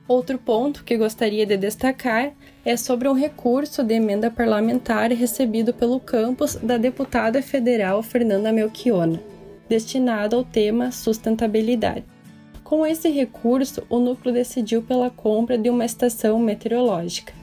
Outro 0.06 0.36
ponto 0.36 0.84
que 0.84 0.98
gostaria 0.98 1.46
de 1.46 1.56
destacar 1.56 2.32
é 2.66 2.76
sobre 2.76 3.08
um 3.08 3.14
recurso 3.14 3.82
de 3.82 3.94
emenda 3.94 4.30
parlamentar 4.30 5.10
recebido 5.10 5.72
pelo 5.72 5.98
campus 5.98 6.56
da 6.56 6.76
deputada 6.76 7.40
federal 7.40 8.02
Fernanda 8.02 8.52
Melchiona, 8.52 9.18
destinado 9.70 10.36
ao 10.36 10.44
tema 10.44 10.92
sustentabilidade. 10.92 12.04
Com 12.62 12.84
esse 12.84 13.08
recurso, 13.08 13.82
o 13.88 13.98
núcleo 13.98 14.34
decidiu 14.34 14.82
pela 14.82 15.08
compra 15.08 15.56
de 15.56 15.70
uma 15.70 15.86
estação 15.86 16.38
meteorológica. 16.38 17.39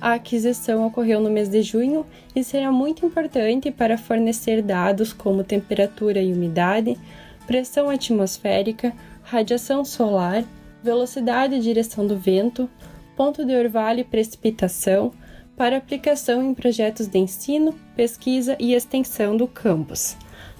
A 0.00 0.12
aquisição 0.14 0.86
ocorreu 0.86 1.20
no 1.20 1.30
mês 1.30 1.48
de 1.48 1.62
junho 1.62 2.04
e 2.34 2.44
será 2.44 2.70
muito 2.70 3.06
importante 3.06 3.70
para 3.70 3.96
fornecer 3.96 4.60
dados 4.60 5.12
como 5.12 5.42
temperatura 5.42 6.20
e 6.20 6.32
umidade, 6.32 6.98
pressão 7.46 7.88
atmosférica, 7.88 8.92
radiação 9.22 9.84
solar, 9.84 10.44
velocidade 10.82 11.54
e 11.54 11.60
direção 11.60 12.06
do 12.06 12.16
vento, 12.16 12.68
ponto 13.16 13.44
de 13.44 13.54
orvalho 13.54 14.00
e 14.00 14.04
precipitação, 14.04 15.12
para 15.56 15.78
aplicação 15.78 16.42
em 16.42 16.52
projetos 16.52 17.06
de 17.06 17.18
ensino, 17.18 17.72
pesquisa 17.96 18.54
e 18.60 18.74
extensão 18.74 19.34
do 19.36 19.46
campus. 19.46 20.14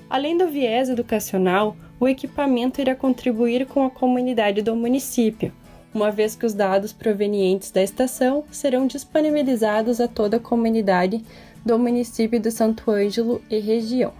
Além 0.08 0.38
do 0.38 0.48
viés 0.48 0.88
educacional, 0.88 1.76
o 2.00 2.08
equipamento 2.08 2.80
irá 2.80 2.94
contribuir 2.94 3.66
com 3.66 3.84
a 3.84 3.90
comunidade 3.90 4.62
do 4.62 4.74
município, 4.74 5.52
uma 5.96 6.10
vez 6.10 6.36
que 6.36 6.44
os 6.44 6.52
dados 6.52 6.92
provenientes 6.92 7.70
da 7.70 7.82
estação 7.82 8.44
serão 8.50 8.86
disponibilizados 8.86 9.98
a 9.98 10.06
toda 10.06 10.36
a 10.36 10.40
comunidade 10.40 11.24
do 11.64 11.78
município 11.78 12.38
de 12.38 12.50
Santo 12.50 12.90
Ângelo 12.90 13.40
e 13.50 13.58
região. 13.58 14.12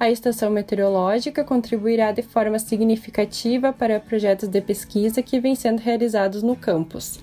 A 0.00 0.10
estação 0.10 0.50
meteorológica 0.50 1.44
contribuirá 1.44 2.12
de 2.12 2.22
forma 2.22 2.58
significativa 2.58 3.74
para 3.74 4.00
projetos 4.00 4.48
de 4.48 4.60
pesquisa 4.62 5.20
que 5.20 5.38
vêm 5.38 5.54
sendo 5.54 5.80
realizados 5.80 6.42
no 6.42 6.56
campus. 6.56 7.20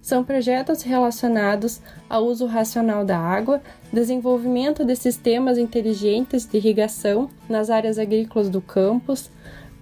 São 0.00 0.24
projetos 0.24 0.80
relacionados 0.80 1.78
ao 2.08 2.24
uso 2.24 2.46
racional 2.46 3.04
da 3.04 3.18
água, 3.18 3.60
desenvolvimento 3.92 4.82
de 4.82 4.96
sistemas 4.96 5.58
inteligentes 5.58 6.46
de 6.46 6.56
irrigação 6.56 7.28
nas 7.46 7.68
áreas 7.68 7.98
agrícolas 7.98 8.48
do 8.48 8.62
campus, 8.62 9.30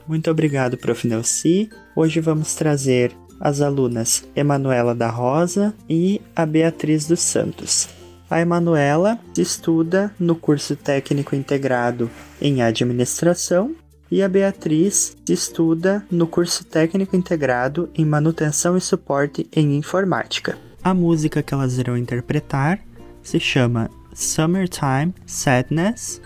Muito 0.08 0.30
obrigado, 0.30 0.78
Prof. 0.78 1.08
Nelci. 1.08 1.70
Hoje 1.96 2.20
vamos 2.20 2.56
trazer 2.56 3.16
as 3.44 3.60
alunas 3.60 4.24
Emanuela 4.34 4.96
da 4.96 5.10
Rosa 5.10 5.76
e 5.90 6.22
a 6.34 6.46
Beatriz 6.46 7.06
dos 7.06 7.20
Santos. 7.20 7.90
A 8.30 8.40
Emanuela 8.40 9.20
estuda 9.38 10.16
no 10.18 10.34
curso 10.34 10.78
técnico 10.78 11.36
integrado 11.36 12.10
em 12.42 12.62
administração 12.62 13.76
e 14.10 14.24
a 14.24 14.30
Beatriz 14.30 15.18
estuda 15.28 16.06
no 16.10 16.26
curso 16.26 16.64
técnico 16.64 17.18
integrado 17.18 17.90
em 17.94 18.06
manutenção 18.06 18.78
e 18.78 18.82
suporte 18.82 19.46
em 19.54 19.76
informática. 19.76 20.58
A 20.82 20.94
música 20.94 21.44
que 21.44 21.54
elas 21.54 21.78
irão 21.78 21.98
interpretar 21.98 22.80
se 23.22 23.42
chama 23.42 23.90
Summertime 24.14 25.14
Sadness, 25.26 26.22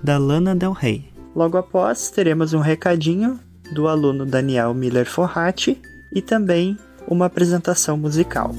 da 0.00 0.16
Lana 0.16 0.54
Del 0.54 0.72
Rey. 0.72 1.12
Logo 1.34 1.58
após, 1.58 2.10
teremos 2.10 2.52
um 2.52 2.60
recadinho 2.60 3.38
do 3.72 3.88
aluno 3.88 4.24
Daniel 4.24 4.74
Miller 4.74 5.06
Forratti 5.06 5.80
e 6.12 6.20
também 6.20 6.76
uma 7.08 7.26
apresentação 7.26 7.96
musical. 7.96 8.54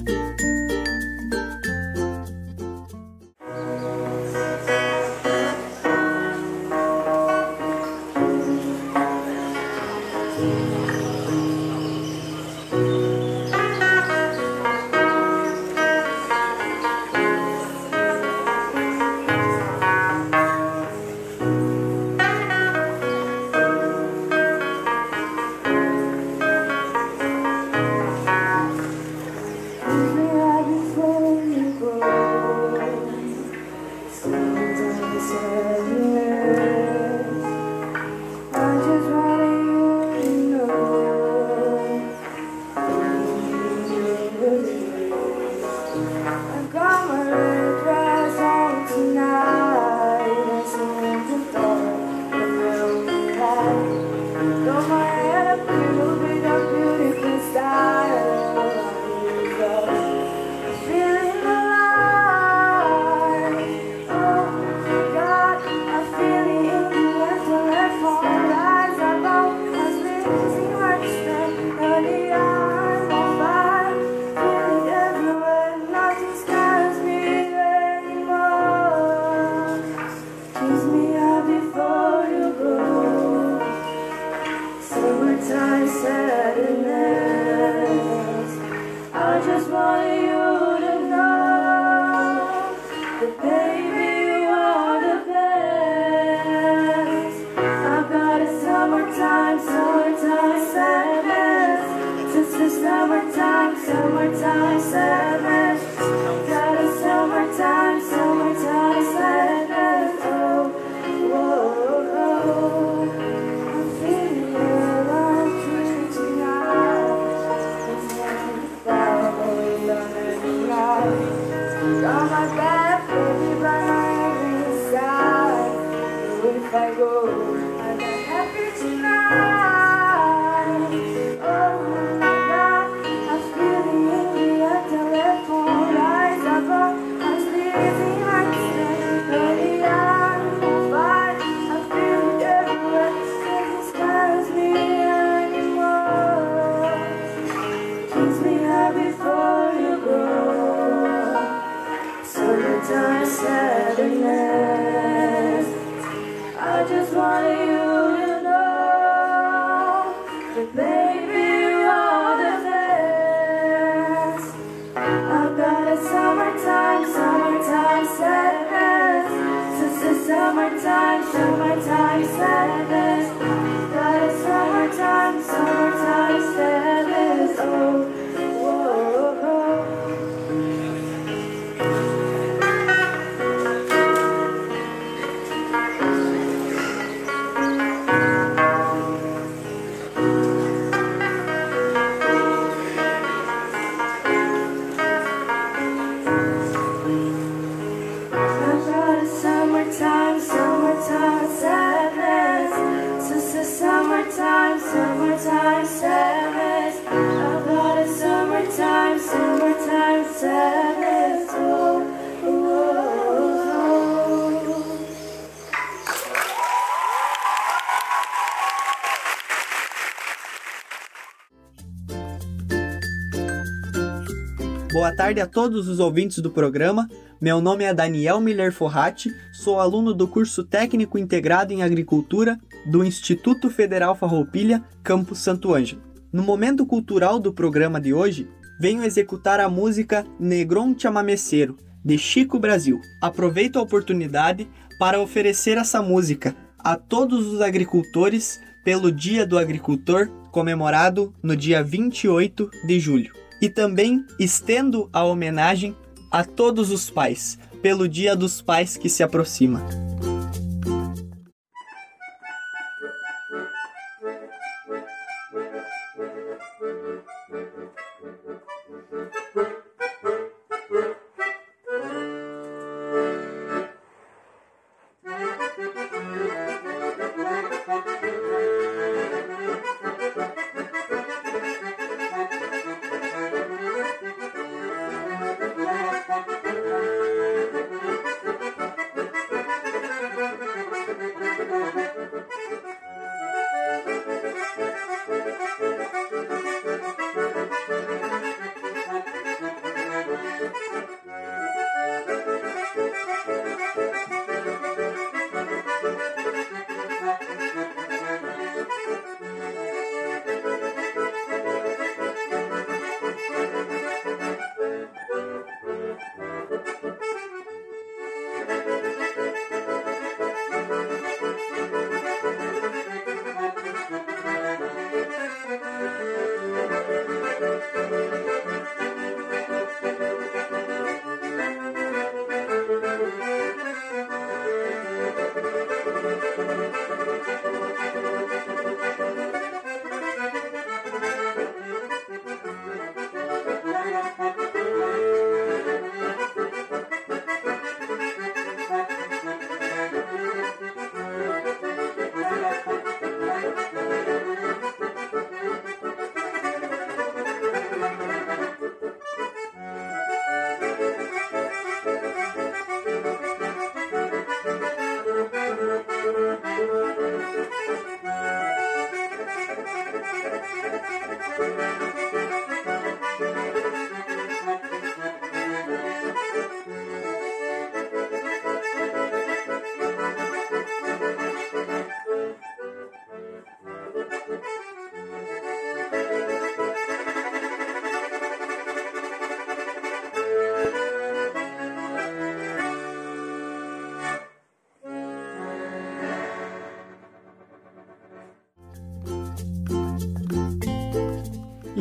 Tarde 225.13 225.39
a 225.39 225.45
todos 225.45 225.88
os 225.88 225.99
ouvintes 225.99 226.39
do 226.39 226.49
programa. 226.49 227.08
Meu 227.39 227.62
nome 227.62 227.84
é 227.84 227.93
Daniel 227.93 228.41
Miller 228.41 228.73
Forratti, 228.73 229.30
sou 229.52 229.80
aluno 229.80 230.12
do 230.12 230.28
curso 230.28 230.63
Técnico 230.63 231.19
Integrado 231.19 231.71
em 231.71 231.84
Agricultura 231.84 232.60
do 232.88 233.06
Instituto 233.06 233.69
Federal 233.69 234.15
Farroupilha, 234.15 234.84
Campus 235.04 235.39
Santo 235.39 235.73
Ângelo. 235.73 236.02
No 236.32 236.41
momento 236.41 236.84
cultural 236.84 237.39
do 237.39 237.54
programa 237.54 238.02
de 238.02 238.12
hoje, 238.12 238.49
venho 238.80 239.04
executar 239.04 239.60
a 239.60 239.69
música 239.69 240.26
Negron 240.39 240.95
Chamameceiro, 240.97 241.78
de 242.04 242.17
Chico 242.17 242.58
Brasil. 242.58 242.99
Aproveito 243.21 243.78
a 243.78 243.84
oportunidade 243.84 244.67
para 244.97 245.21
oferecer 245.21 245.78
essa 245.78 246.02
música 246.02 246.56
a 246.80 246.95
todos 246.95 247.45
os 247.45 247.62
agricultores 247.62 248.60
pelo 248.84 249.12
Dia 249.12 249.45
do 249.45 249.60
Agricultor, 249.60 250.28
comemorado 250.52 251.34
no 251.43 251.56
dia 251.56 251.84
28 251.84 252.69
de 252.88 252.99
julho. 252.99 253.42
E 253.63 253.69
também 253.69 254.26
estendo 254.38 255.10
a 255.13 255.23
homenagem 255.23 255.95
a 256.30 256.43
todos 256.43 256.91
os 256.91 257.10
pais, 257.10 257.58
pelo 257.82 258.10
Dia 258.10 258.36
dos 258.36 258.62
Pais 258.62 258.97
que 258.97 259.08
se 259.08 259.23
aproxima. 259.23 259.82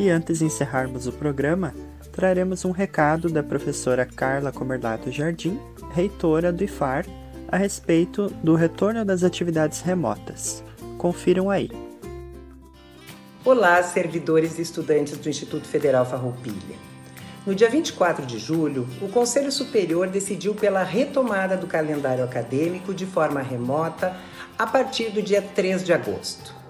E 0.03 0.09
antes 0.09 0.39
de 0.39 0.43
encerrarmos 0.43 1.07
o 1.07 1.13
programa, 1.13 1.73
traremos 2.11 2.65
um 2.65 2.71
recado 2.71 3.29
da 3.29 3.41
professora 3.41 4.05
Carla 4.05 4.51
Comerlato 4.51 5.09
Jardim, 5.09 5.57
reitora 5.93 6.51
do 6.51 6.61
IFAR, 6.61 7.05
a 7.47 7.55
respeito 7.55 8.27
do 8.43 8.53
retorno 8.53 9.05
das 9.05 9.23
atividades 9.23 9.79
remotas. 9.79 10.61
Confiram 10.97 11.49
aí. 11.49 11.71
Olá, 13.45 13.81
servidores 13.81 14.59
e 14.59 14.63
estudantes 14.63 15.17
do 15.17 15.29
Instituto 15.29 15.65
Federal 15.65 16.05
Farroupilha. 16.05 16.75
No 17.47 17.55
dia 17.55 17.69
24 17.69 18.25
de 18.25 18.39
julho, 18.39 18.85
o 19.01 19.07
Conselho 19.07 19.53
Superior 19.53 20.09
decidiu 20.09 20.53
pela 20.53 20.83
retomada 20.83 21.55
do 21.55 21.65
calendário 21.65 22.25
acadêmico 22.25 22.93
de 22.93 23.05
forma 23.05 23.41
remota 23.41 24.13
a 24.59 24.67
partir 24.67 25.11
do 25.11 25.21
dia 25.21 25.41
3 25.41 25.81
de 25.81 25.93
agosto 25.93 26.62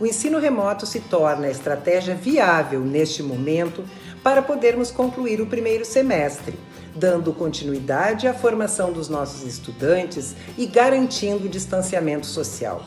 o 0.00 0.06
ensino 0.06 0.38
remoto 0.38 0.86
se 0.86 1.00
torna 1.00 1.46
a 1.46 1.50
estratégia 1.50 2.14
viável 2.14 2.80
neste 2.80 3.22
momento 3.22 3.84
para 4.22 4.42
podermos 4.42 4.90
concluir 4.90 5.40
o 5.40 5.46
primeiro 5.46 5.84
semestre, 5.84 6.58
dando 6.94 7.32
continuidade 7.32 8.26
à 8.28 8.34
formação 8.34 8.92
dos 8.92 9.08
nossos 9.08 9.42
estudantes 9.42 10.34
e 10.56 10.66
garantindo 10.66 11.46
o 11.46 11.48
distanciamento 11.48 12.26
social. 12.26 12.84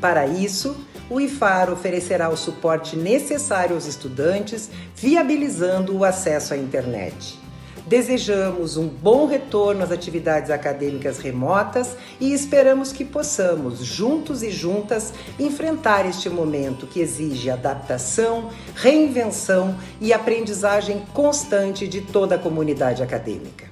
Para 0.00 0.26
isso, 0.26 0.76
o 1.08 1.20
IFAR 1.20 1.70
oferecerá 1.70 2.28
o 2.28 2.36
suporte 2.36 2.96
necessário 2.96 3.74
aos 3.74 3.86
estudantes, 3.86 4.70
viabilizando 4.94 5.96
o 5.96 6.04
acesso 6.04 6.52
à 6.52 6.56
internet. 6.56 7.45
Desejamos 7.86 8.76
um 8.76 8.88
bom 8.88 9.28
retorno 9.28 9.84
às 9.84 9.92
atividades 9.92 10.50
acadêmicas 10.50 11.18
remotas 11.18 11.96
e 12.18 12.32
esperamos 12.32 12.92
que 12.92 13.04
possamos, 13.04 13.78
juntos 13.78 14.42
e 14.42 14.50
juntas, 14.50 15.14
enfrentar 15.38 16.04
este 16.04 16.28
momento 16.28 16.88
que 16.88 16.98
exige 16.98 17.48
adaptação, 17.48 18.50
reinvenção 18.74 19.76
e 20.00 20.12
aprendizagem 20.12 21.04
constante 21.14 21.86
de 21.86 22.00
toda 22.00 22.34
a 22.34 22.38
comunidade 22.38 23.04
acadêmica. 23.04 23.66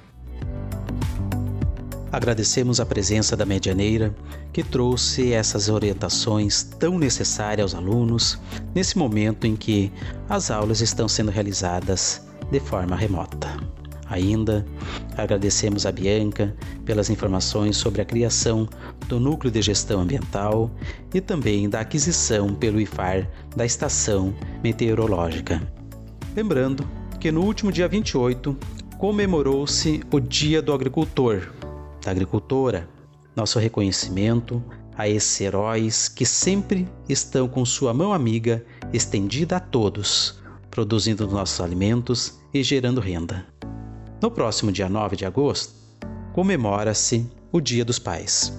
Agradecemos 2.09 2.79
a 2.79 2.85
presença 2.85 3.35
da 3.35 3.45
Medianeira, 3.45 4.15
que 4.53 4.63
trouxe 4.63 5.33
essas 5.33 5.67
orientações 5.67 6.63
tão 6.63 6.97
necessárias 6.97 7.73
aos 7.73 7.83
alunos 7.83 8.39
nesse 8.73 8.97
momento 8.97 9.45
em 9.45 9.57
que 9.57 9.91
as 10.29 10.49
aulas 10.49 10.79
estão 10.79 11.09
sendo 11.09 11.31
realizadas 11.31 12.21
de 12.49 12.61
forma 12.61 12.95
remota. 12.95 13.84
Ainda 14.07 14.65
agradecemos 15.17 15.85
a 15.85 15.91
Bianca 15.91 16.55
pelas 16.85 17.09
informações 17.09 17.75
sobre 17.75 18.01
a 18.01 18.05
criação 18.05 18.67
do 19.07 19.19
Núcleo 19.19 19.51
de 19.51 19.61
Gestão 19.61 20.01
Ambiental 20.01 20.69
e 21.13 21.19
também 21.19 21.67
da 21.67 21.79
aquisição 21.79 22.53
pelo 22.53 22.79
IFAR 22.79 23.27
da 23.55 23.65
Estação 23.65 24.33
Meteorológica. 24.63 25.61
Lembrando 26.35 26.87
que 27.19 27.31
no 27.31 27.41
último 27.41 27.71
dia 27.71 27.87
28 27.87 28.55
comemorou-se 28.97 30.01
o 30.11 30.19
Dia 30.19 30.61
do 30.61 30.73
Agricultor, 30.73 31.51
da 32.03 32.11
Agricultora. 32.11 32.87
Nosso 33.35 33.59
reconhecimento 33.59 34.63
a 34.97 35.09
esses 35.09 35.41
heróis 35.41 36.07
que 36.07 36.25
sempre 36.25 36.87
estão 37.09 37.47
com 37.47 37.65
sua 37.65 37.93
mão 37.93 38.13
amiga 38.13 38.63
estendida 38.93 39.57
a 39.57 39.59
todos, 39.59 40.39
produzindo 40.71 41.27
nossos 41.27 41.59
alimentos 41.59 42.39
e 42.53 42.63
gerando 42.63 43.01
renda. 43.01 43.45
No 44.25 44.31
próximo 44.31 44.71
dia 44.71 44.89
9 44.89 45.15
de 45.15 45.23
agosto, 45.23 45.71
comemora-se 46.33 47.29
o 47.51 47.61
Dia 47.61 47.85
dos 47.85 47.99
Pais. 47.99 48.51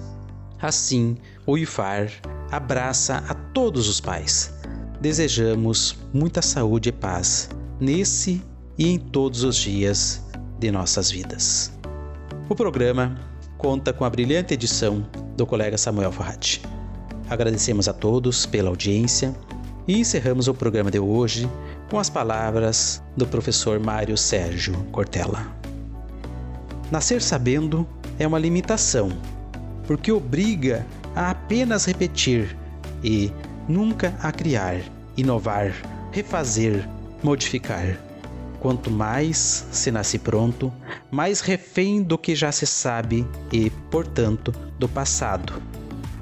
Assim, 0.61 1.17
o 1.45 1.57
IFAR 1.57 2.09
abraça 2.49 3.21
a 3.27 3.33
todos 3.33 3.89
os 3.89 3.99
pais. 3.99 4.53
Desejamos 5.01 5.97
muita 6.13 6.41
saúde 6.41 6.87
e 6.87 6.91
paz 6.93 7.49
nesse 7.81 8.41
e 8.77 8.87
em 8.87 8.97
todos 8.97 9.43
os 9.43 9.57
dias 9.57 10.25
de 10.57 10.71
nossas 10.71 11.11
vidas. 11.11 11.77
O 12.47 12.55
programa 12.55 13.19
conta 13.57 13.91
com 13.91 14.05
a 14.05 14.09
brilhante 14.09 14.53
edição 14.53 15.05
do 15.35 15.45
colega 15.45 15.77
Samuel 15.77 16.13
Farrati. 16.13 16.61
Agradecemos 17.29 17.89
a 17.89 17.93
todos 17.93 18.45
pela 18.45 18.69
audiência 18.69 19.35
e 19.85 19.99
encerramos 19.99 20.47
o 20.47 20.53
programa 20.53 20.89
de 20.89 20.99
hoje 20.99 21.45
com 21.89 21.99
as 21.99 22.09
palavras 22.09 23.01
do 23.15 23.25
professor 23.25 23.79
Mário 23.79 24.17
Sérgio 24.17 24.75
Cortella. 24.91 25.47
Nascer 26.91 27.21
sabendo 27.21 27.87
é 28.19 28.27
uma 28.27 28.39
limitação, 28.39 29.09
porque 29.85 30.11
obriga 30.11 30.85
a 31.15 31.31
apenas 31.31 31.85
repetir 31.85 32.55
e 33.03 33.31
nunca 33.67 34.15
a 34.21 34.31
criar, 34.31 34.79
inovar, 35.15 35.73
refazer, 36.11 36.87
modificar. 37.23 37.97
Quanto 38.59 38.89
mais 38.89 39.65
se 39.71 39.91
nasce 39.91 40.17
pronto, 40.17 40.73
mais 41.11 41.41
refém 41.41 42.01
do 42.01 42.17
que 42.17 42.35
já 42.35 42.51
se 42.51 42.65
sabe 42.65 43.25
e, 43.51 43.69
portanto, 43.91 44.51
do 44.79 44.89
passado. 44.89 45.61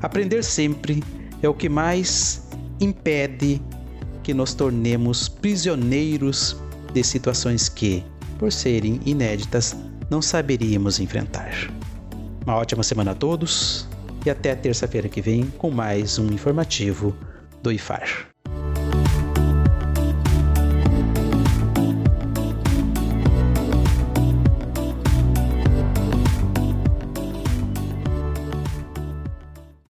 Aprender 0.02 0.44
sempre 0.44 1.04
é 1.42 1.48
o 1.48 1.54
que 1.54 1.70
mais 1.70 2.44
impede 2.80 3.62
que 4.26 4.34
nos 4.34 4.56
tornemos 4.56 5.30
prisioneiros 5.30 6.58
de 6.92 7.04
situações 7.04 7.70
que, 7.70 8.04
por 8.40 8.52
serem 8.52 9.00
inéditas, 9.06 9.76
não 10.10 10.20
saberíamos 10.20 11.00
enfrentar. 11.00 11.52
Uma 12.44 12.56
ótima 12.56 12.82
semana 12.82 13.12
a 13.12 13.16
todos 13.16 13.88
e 14.26 14.30
até 14.32 14.56
terça-feira 14.56 15.08
que 15.08 15.22
vem 15.22 15.46
com 15.60 15.70
mais 15.70 16.18
um 16.18 16.26
informativo 16.34 17.16
do 17.62 17.72
IFAR. 17.72 18.35